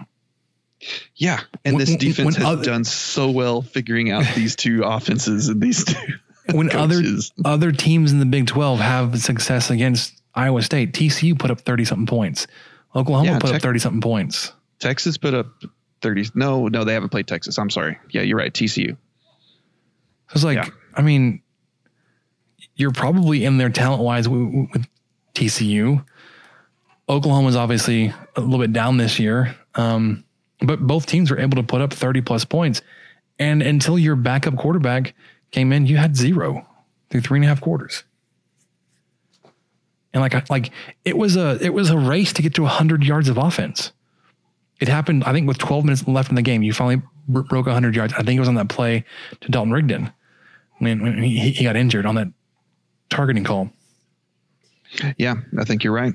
[1.15, 5.61] Yeah, and this defense has other, done so well figuring out these two offenses and
[5.61, 5.95] these two.
[6.53, 7.31] when coaches.
[7.39, 11.61] other other teams in the Big Twelve have success against Iowa State, TCU put up
[11.61, 12.47] thirty something points.
[12.95, 14.51] Oklahoma yeah, put up thirty something points.
[14.79, 15.47] Texas put up
[16.01, 16.29] 30.
[16.35, 17.57] No, no, they haven't played Texas.
[17.57, 17.97] I'm sorry.
[18.11, 18.53] Yeah, you're right.
[18.53, 18.91] TCU.
[18.91, 20.67] So it's like, yeah.
[20.93, 21.41] I mean,
[22.75, 24.87] you're probably in there talent wise with, with
[25.33, 26.05] TCU.
[27.07, 29.55] Oklahoma's obviously a little bit down this year.
[29.75, 30.23] Um,
[30.59, 32.81] but both teams were able to put up 30 plus points.
[33.37, 35.13] And until your backup quarterback
[35.51, 36.67] came in, you had zero
[37.09, 38.03] through three and a half quarters.
[40.15, 40.71] And like, like
[41.03, 43.91] it was a, it was a race to get to hundred yards of offense.
[44.79, 46.63] It happened, I think, with 12 minutes left in the game.
[46.63, 46.97] You finally
[47.31, 48.13] b- broke 100 yards.
[48.13, 49.03] I think it was on that play
[49.41, 50.11] to Dalton Rigdon
[50.79, 52.29] when, when he, he got injured on that
[53.09, 53.69] targeting call.
[55.17, 56.13] Yeah, I think you're right.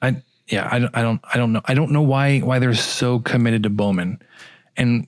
[0.00, 3.18] I yeah, I, I don't I don't know I don't know why why they're so
[3.18, 4.22] committed to Bowman,
[4.76, 5.06] and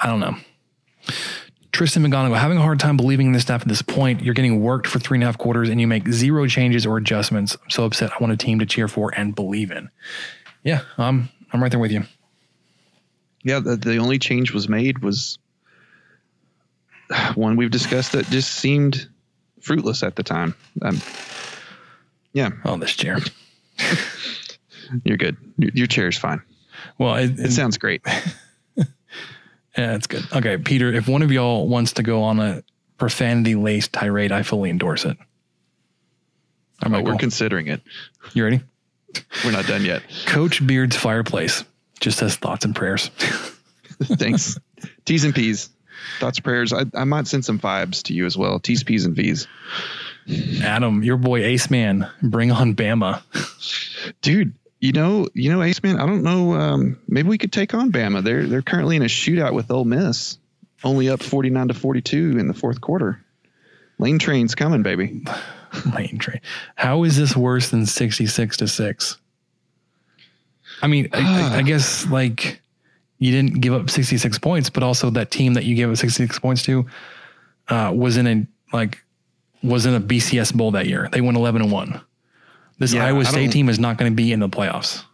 [0.00, 0.36] I don't know.
[1.78, 4.20] Tristan McGonigal having a hard time believing in this staff at this point.
[4.20, 6.96] You're getting worked for three and a half quarters, and you make zero changes or
[6.96, 7.56] adjustments.
[7.62, 8.10] I'm so upset.
[8.10, 9.88] I want a team to cheer for and believe in.
[10.64, 12.02] Yeah, I'm I'm right there with you.
[13.44, 15.38] Yeah, the, the only change was made was
[17.36, 19.08] one we've discussed that just seemed
[19.60, 20.56] fruitless at the time.
[20.82, 21.00] Um,
[22.32, 22.50] yeah.
[22.64, 23.20] Oh, this chair.
[25.04, 25.36] You're good.
[25.58, 26.42] Your, your chair's fine.
[26.98, 28.02] Well, it, it sounds great.
[29.78, 30.24] yeah, it's good.
[30.32, 32.64] Okay, Peter, if one of y'all wants to go on a
[32.98, 35.16] profanity laced tirade, I fully endorse it.
[36.80, 37.80] I'm oh, we're considering it.
[38.34, 38.60] You ready?
[39.44, 40.02] We're not done yet.
[40.26, 41.64] Coach Beard's fireplace
[42.00, 43.08] just says thoughts and prayers.
[44.02, 44.58] Thanks.
[45.04, 45.70] T's and P's.
[46.20, 46.72] Thoughts and prayers.
[46.72, 48.58] I, I might send some vibes to you as well.
[48.60, 49.46] T's, P's, and V's.
[50.62, 53.22] Adam, your boy Ace Man, bring on Bama.
[54.20, 56.54] Dude, you know, you know, Ace Man, I don't know.
[56.54, 58.22] Um, maybe we could take on Bama.
[58.22, 60.38] They're they're currently in a shootout with Ole Miss,
[60.84, 63.24] only up forty nine to forty two in the fourth quarter.
[63.98, 65.24] Lane train's coming, baby.
[65.94, 66.40] lane train.
[66.76, 69.18] How is this worse than 66 to 6?
[70.80, 72.60] I mean, I, I, guess like
[73.18, 76.38] you didn't give up 66 points, but also that team that you gave up 66
[76.38, 76.86] points to
[77.68, 79.02] uh, was in a like
[79.62, 81.08] was in a BCS bowl that year.
[81.10, 82.00] They went 11 and 1.
[82.78, 85.04] This yeah, Iowa State team is not going to be in the playoffs.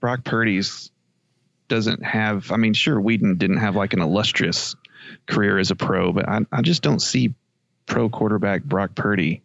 [0.00, 0.90] Brock Purdy's
[1.68, 4.74] doesn't have I mean, sure, Weeden didn't have like an illustrious
[5.26, 7.34] career as a pro, but I, I just don't see
[7.86, 9.42] pro quarterback Brock Purdy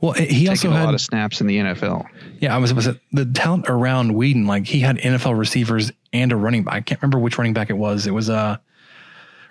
[0.00, 2.06] well, he also had a lot of snaps in the NFL.
[2.40, 4.46] Yeah, I was, was the talent around Weeden.
[4.46, 6.74] Like he had NFL receivers and a running back.
[6.74, 8.06] I can't remember which running back it was.
[8.06, 8.58] It was uh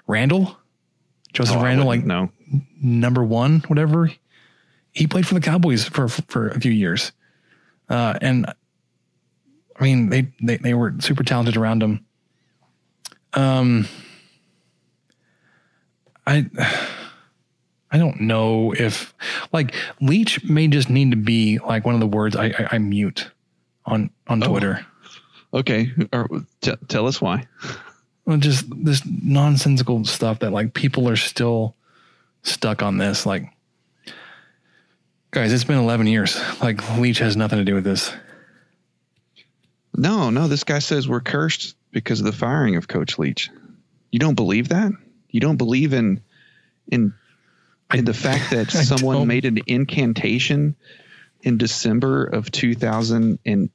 [0.08, 0.58] Randle,
[1.34, 2.32] Joseph oh, Randle, like no
[2.82, 4.12] number one, whatever.
[4.92, 7.12] He played for the Cowboys for for a few years,
[7.92, 8.46] uh, and
[9.80, 12.06] I mean they, they they were super talented around him.
[13.34, 13.88] Um,
[16.26, 16.50] I.
[17.94, 19.14] I don't know if
[19.52, 22.78] like Leach may just need to be like one of the words I I, I
[22.78, 23.30] mute
[23.86, 24.48] on on oh.
[24.48, 24.86] Twitter.
[25.54, 26.30] Okay, or,
[26.62, 27.46] t- tell us why.
[28.26, 31.76] Well, just this nonsensical stuff that like people are still
[32.44, 33.26] stuck on this.
[33.26, 33.52] Like,
[35.32, 36.40] guys, it's been 11 years.
[36.62, 38.14] Like, Leach has nothing to do with this.
[39.96, 43.50] No, no, this guy says we're cursed because of the firing of Coach Leach.
[44.12, 44.92] You don't believe that?
[45.30, 46.22] You don't believe in
[46.88, 47.14] in
[47.94, 49.28] in the fact that I someone don't.
[49.28, 50.76] made an incantation
[51.42, 53.70] in December of 2009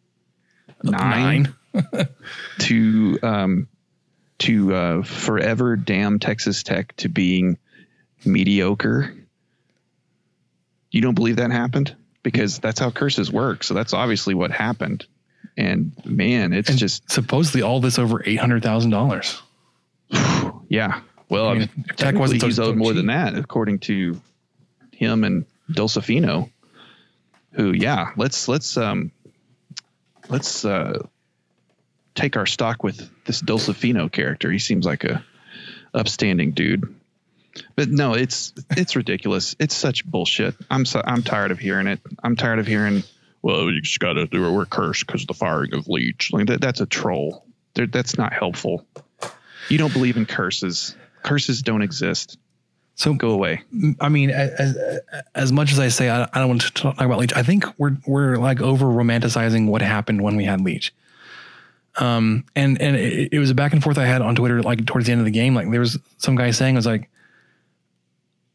[0.83, 1.55] Nine.
[2.61, 3.69] to um
[4.39, 7.59] to uh forever damn Texas Tech to being
[8.25, 9.15] mediocre.
[10.91, 11.95] You don't believe that happened?
[12.23, 13.63] Because that's how curses work.
[13.65, 15.07] So that's obviously what happened.
[15.57, 19.41] And man, it's And just supposedly all this over $800,000.
[20.69, 21.01] Yeah.
[21.29, 22.97] Well, I mean, I if Tech technically wasn't he's so owed more cheap.
[22.97, 24.21] than that, according to
[24.91, 26.51] him and Dulcifino.
[27.53, 29.13] Who, yeah, let's let's um
[30.29, 31.07] let's uh
[32.17, 34.51] take our stock with this Dulcifino character.
[34.51, 35.25] He seems like a
[35.95, 36.95] upstanding dude.
[37.75, 39.57] But no, it's it's ridiculous.
[39.59, 40.55] It's such bullshit.
[40.71, 42.01] I'm so, I'm tired of hearing it.
[42.23, 43.03] I'm tired of hearing.
[43.43, 44.51] Well, you just got to do it.
[44.51, 46.33] We're cursed because of the firing of Leach.
[46.33, 47.45] Like that, that's a troll.
[47.75, 48.87] They're, that's not helpful.
[49.69, 50.97] You don't believe in curses.
[51.23, 52.39] Curses don't exist.
[52.97, 53.63] So go away.
[54.01, 55.01] I mean, as,
[55.35, 57.65] as much as I say I, I don't want to talk about Leach, I think
[57.79, 60.95] we're we're like over romanticizing what happened when we had Leach.
[61.99, 64.87] Um, and and it, it was a back and forth I had on Twitter, like
[64.87, 65.55] towards the end of the game.
[65.55, 67.11] Like there was some guy saying, "I was like,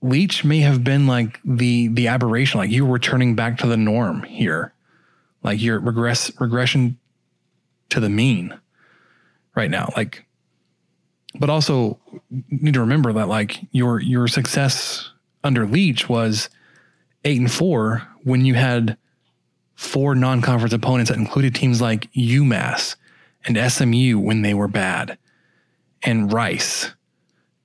[0.02, 3.78] Leach may have been like the the aberration, like you were returning back to the
[3.78, 4.74] norm here,
[5.43, 6.97] like your regress regression
[7.89, 8.58] to the mean
[9.56, 10.26] right now, like."
[11.39, 11.97] But also
[12.49, 15.12] need to remember that like your your success
[15.43, 16.49] under Leach was
[17.24, 18.97] eight and four when you had
[19.76, 22.95] four non-conference opponents that included teams like UMass
[23.45, 25.18] and SMU when they were bad,
[26.04, 26.91] and Rice,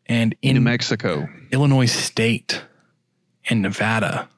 [0.08, 2.62] and in New Mexico, Illinois State,
[3.48, 4.28] and Nevada.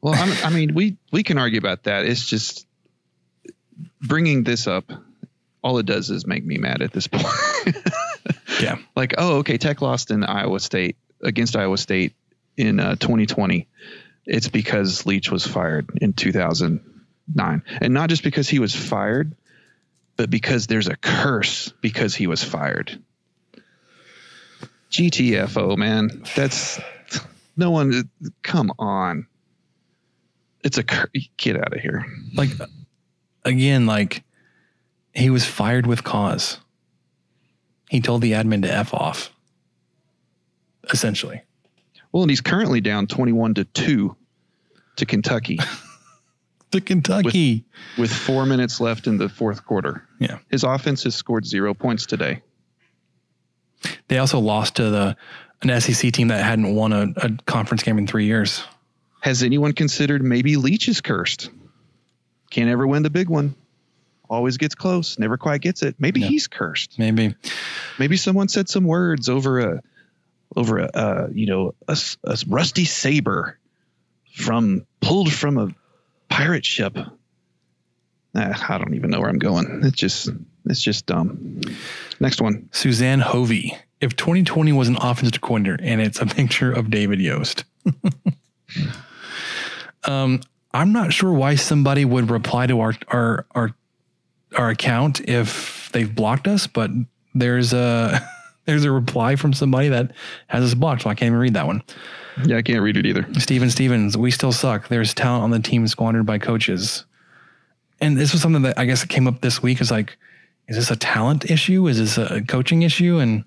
[0.00, 2.04] Well, I'm, I mean, we we can argue about that.
[2.04, 2.66] It's just
[4.00, 4.92] bringing this up.
[5.62, 7.26] All it does is make me mad at this point.
[8.60, 8.78] yeah.
[8.94, 12.14] Like, oh, okay, Tech lost in Iowa State against Iowa State
[12.56, 13.66] in uh, 2020.
[14.26, 19.34] It's because Leach was fired in 2009, and not just because he was fired,
[20.16, 23.02] but because there's a curse because he was fired.
[24.90, 26.22] GTFO, man.
[26.34, 26.80] That's
[27.56, 28.08] no one.
[28.42, 29.26] Come on.
[30.62, 30.84] It's a
[31.36, 32.04] get out of here.
[32.34, 32.50] Like
[33.44, 34.24] again, like
[35.12, 36.58] he was fired with cause.
[37.88, 39.30] He told the admin to f off.
[40.92, 41.42] Essentially.
[42.12, 44.16] Well, and he's currently down 21 to 2
[44.96, 45.58] to Kentucky.
[46.70, 47.64] to Kentucky.
[47.96, 50.02] With, with four minutes left in the fourth quarter.
[50.18, 50.38] Yeah.
[50.50, 52.42] His offense has scored zero points today.
[54.08, 55.16] They also lost to the
[55.62, 58.62] an SEC team that hadn't won a, a conference game in three years.
[59.20, 61.50] Has anyone considered maybe Leach is cursed?
[62.50, 63.54] Can't ever win the big one.
[64.28, 65.96] Always gets close, never quite gets it.
[65.98, 66.28] Maybe Yeah.
[66.28, 66.98] he's cursed.
[66.98, 67.34] Maybe.
[67.98, 69.82] Maybe someone said some words over a
[70.54, 71.96] over a uh, you know a
[72.46, 73.58] rusty saber
[74.34, 75.68] from pulled from a
[76.28, 76.96] pirate ship.
[78.34, 79.80] I don't even know where I'm going.
[79.84, 80.28] It's just
[80.66, 81.60] it's just dumb.
[82.20, 82.68] Next one.
[82.72, 83.76] Suzanne Hovey.
[84.00, 87.64] If 2020 was an offensive coordinator and it's a picture of David Yost.
[90.04, 90.40] um,
[90.72, 93.74] I'm not sure why somebody would reply to our our our
[94.56, 96.90] our account if they've blocked us, but
[97.34, 98.20] there's a
[98.66, 100.12] there's a reply from somebody that
[100.48, 101.82] has us blocked, so I can't even read that one.
[102.44, 103.26] Yeah, I can't read it either.
[103.38, 104.88] Steven Stevens, we still suck.
[104.88, 107.04] There's talent on the team squandered by coaches.
[108.00, 110.18] And this was something that I guess came up this week is like,
[110.68, 111.86] is this a talent issue?
[111.86, 113.18] Is this a coaching issue?
[113.18, 113.44] And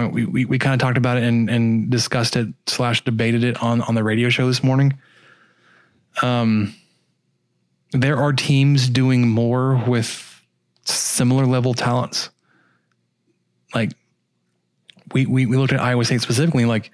[0.00, 3.44] mean, we, we, we kind of talked about it and, and discussed it slash debated
[3.44, 4.98] it on, on the radio show this morning.
[6.22, 6.74] Um,
[7.92, 10.42] there are teams doing more with
[10.84, 12.30] similar level talents.
[13.74, 13.92] Like
[15.12, 16.90] we, we, we looked at Iowa State specifically, like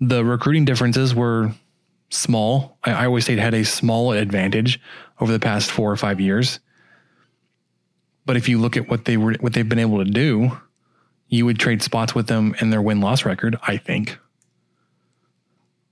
[0.00, 1.52] the recruiting differences were
[2.10, 2.78] small.
[2.84, 4.80] Iowa State had a small advantage
[5.20, 6.60] over the past four or five years.
[8.26, 10.50] But if you look at what they were, what they've been able to do,
[11.28, 13.56] you would trade spots with them in their win loss record.
[13.62, 14.18] I think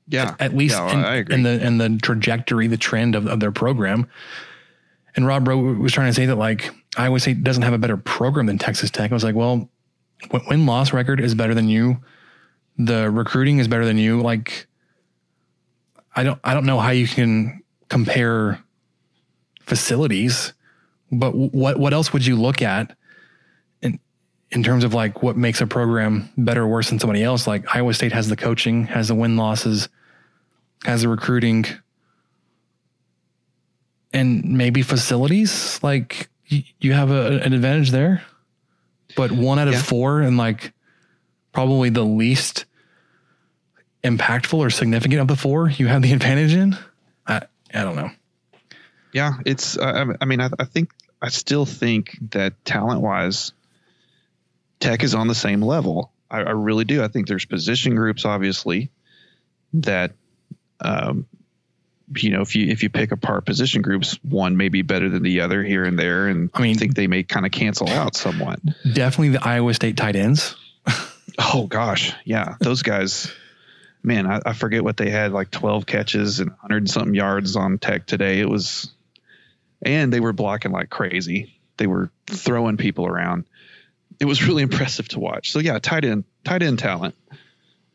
[0.09, 3.53] Yeah, at least Yeah, in, in the in the trajectory, the trend of, of their
[3.53, 4.09] program.
[5.17, 7.97] And Rob Rowe was trying to say that like Iowa State doesn't have a better
[7.97, 9.13] program than Texas Tech.
[9.13, 9.71] I was like, well,
[10.49, 11.99] win loss record is better than you.
[12.79, 14.21] The recruiting is better than you.
[14.21, 14.67] Like,
[16.17, 18.61] I don't I don't know how you can compare
[19.61, 20.53] facilities
[21.19, 22.97] But what what else would you look at
[23.83, 23.99] in
[24.51, 27.47] in terms of like what makes a program better or worse than somebody else?
[27.47, 29.89] Like Iowa State has the coaching, has the win losses,
[30.85, 31.67] has the recruiting,
[34.13, 35.83] and maybe facilities.
[35.83, 38.23] Like you have a, an advantage there.
[39.17, 39.83] But one out of Yeah.
[39.83, 40.73] four, and like
[41.53, 42.65] probably the least
[44.03, 46.77] impactful or significant of the four, you have the advantage in.
[47.27, 47.43] I
[47.73, 48.11] I don't know.
[49.13, 49.79] Yeah, it's.
[49.79, 50.91] Uh, I mean, I, I think
[51.25, 53.55] I still think that talent wise,
[54.79, 56.13] Tech is on the same level.
[56.31, 57.03] I, I really do.
[57.03, 58.91] I think there's position groups, obviously,
[59.73, 60.13] that,
[60.81, 61.27] um,
[62.15, 65.23] you know, if you if you pick apart position groups, one may be better than
[65.23, 68.15] the other here and there, and I mean, think they may kind of cancel out
[68.17, 68.61] somewhat.
[68.93, 70.55] Definitely the Iowa State tight ends.
[71.39, 73.33] Oh gosh, yeah, those guys.
[74.03, 77.57] Man, I, I forget what they had like 12 catches and 100 and something yards
[77.57, 78.41] on Tech today.
[78.41, 78.93] It was,
[79.85, 81.59] and they were blocking like crazy.
[81.77, 83.45] They were throwing people around.
[84.21, 85.51] It was really impressive to watch.
[85.51, 87.15] So yeah, tight end, tight end talent,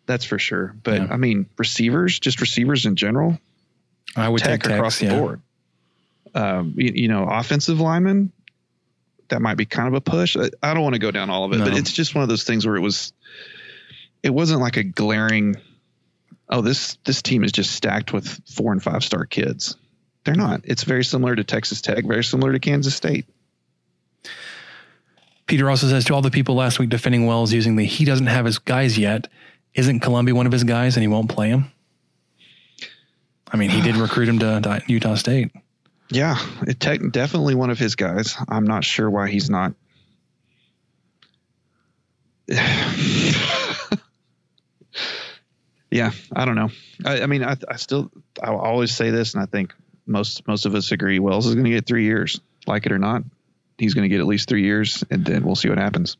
[0.05, 0.75] that's for sure.
[0.83, 3.39] But I mean, receivers, just receivers in general,
[4.15, 5.19] I would Tech take across the yeah.
[5.19, 5.41] board.
[6.33, 8.31] Um, you, you know, offensive linemen,
[9.29, 10.35] that might be kind of a push.
[10.35, 12.29] I, I don't want to go down all of it, but it's just one of
[12.29, 13.13] those things where it was,
[14.21, 15.55] it wasn't like a glaring,
[16.49, 19.77] oh, this this team is just stacked with four and five star kids.
[20.29, 20.61] They're not.
[20.65, 23.25] It's very similar to Texas Tech, very similar to Kansas State.
[25.47, 28.27] Peter also says to all the people last week defending Wells using the he doesn't
[28.27, 29.27] have his guys yet.
[29.73, 31.71] Isn't Colombi one of his guys and he won't play him?
[33.51, 35.51] I mean, he did recruit him to, to Utah State.
[36.11, 38.35] Yeah, it tech, definitely one of his guys.
[38.47, 39.73] I'm not sure why he's not.
[45.89, 46.69] yeah, I don't know.
[47.03, 49.73] I, I mean, I, I still, I always say this, and I think
[50.09, 51.19] most most of us agree.
[51.19, 53.23] Wells is going to get three years, like it or not.
[53.77, 56.17] He's going to get at least three years, and then we'll see what happens.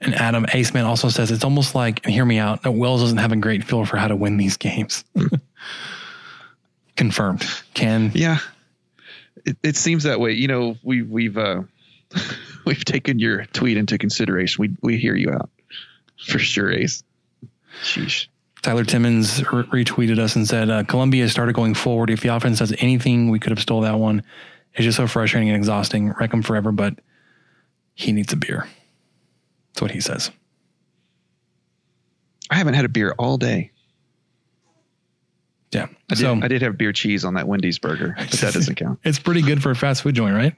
[0.00, 3.30] And Adam Aceman also says it's almost like, hear me out, that Wells doesn't have
[3.32, 5.04] a great feel for how to win these games.
[6.96, 7.44] Confirmed.
[7.74, 8.38] Can Yeah,
[9.44, 10.32] it, it seems that way.
[10.32, 11.62] You know, we we've uh,
[12.66, 14.60] we've taken your tweet into consideration.
[14.60, 15.50] We we hear you out
[16.18, 17.02] for sure, Ace.
[17.82, 18.28] Sheesh.
[18.62, 22.10] Tyler Timmons re- retweeted us and said, uh, Colombi started going forward.
[22.10, 24.22] If the offense does anything, we could have stole that one.
[24.74, 26.12] It's just so frustrating and exhausting.
[26.18, 26.98] Wreck him forever, but
[27.94, 28.66] he needs a beer.
[29.74, 30.30] That's what he says.
[32.50, 33.70] I haven't had a beer all day.
[35.72, 35.86] Yeah.
[36.10, 38.76] I did, So- I did have beer cheese on that Wendy's burger, but that doesn't
[38.76, 39.00] count.
[39.04, 40.54] It's pretty good for a fast food joint, right?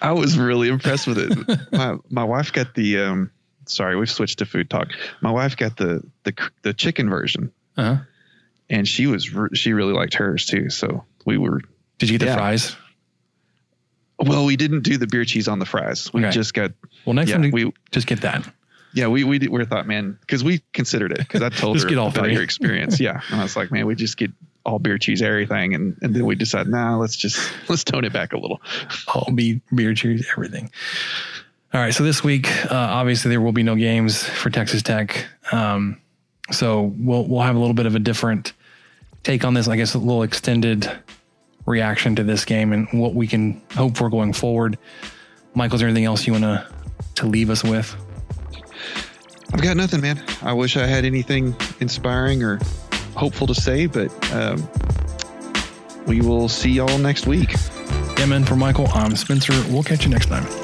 [0.00, 1.58] I was really impressed with it.
[1.72, 3.30] my my wife got the um
[3.66, 4.88] sorry, we've switched to food talk.
[5.20, 7.52] My wife got the the the chicken version.
[7.76, 8.02] Uh-huh.
[8.70, 10.70] And she was she really liked hers too.
[10.70, 11.60] So we were
[11.98, 12.76] Did you get the fries?
[14.18, 16.12] Well, we didn't do the beer cheese on the fries.
[16.12, 16.30] We Okay.
[16.30, 16.72] just got
[17.04, 18.48] Well, next yeah, time we just get that.
[18.94, 21.88] yeah, we we did, we thought, man, because we considered it because I told her
[21.88, 22.34] get all about three.
[22.34, 23.00] your experience.
[23.00, 24.30] Yeah, and I was like, man, we just get
[24.64, 27.38] all beer, cheese, everything, and and then we decided, nah, let's just
[27.68, 28.62] let's tone it back a little.
[29.08, 30.70] all be beer cheese, everything.
[31.74, 31.92] All right.
[31.92, 35.26] So this week, uh, obviously there will be no games for Texas Tech.
[35.50, 36.00] Um,
[36.52, 38.52] so we'll we'll have a little bit of a different
[39.24, 39.66] take on this.
[39.66, 40.88] I guess a little extended
[41.66, 44.78] reaction to this game and what we can hope for going forward.
[45.56, 46.64] Michael, is there anything else you want to
[47.16, 47.92] to leave us with?
[49.52, 50.22] I've got nothing, man.
[50.42, 52.60] I wish I had anything inspiring or
[53.16, 54.68] hopeful to say, but um,
[56.06, 57.52] we will see y'all next week.
[58.16, 58.44] Yeah, man.
[58.44, 59.54] For Michael, I'm Spencer.
[59.72, 60.63] We'll catch you next time.